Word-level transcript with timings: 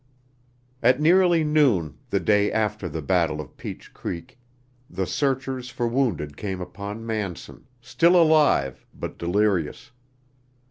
At 0.81 0.99
nearly 0.99 1.43
noon 1.43 1.99
the 2.09 2.19
day 2.19 2.51
after 2.51 2.89
the 2.89 3.03
battle 3.03 3.39
of 3.39 3.55
Peach 3.55 3.93
Creek 3.93 4.39
the 4.89 5.05
searchers 5.05 5.69
for 5.69 5.87
wounded 5.87 6.35
came 6.35 6.59
upon 6.59 7.05
Manson, 7.05 7.67
still 7.81 8.15
alive, 8.19 8.83
but 8.95 9.19
delirious. 9.19 9.91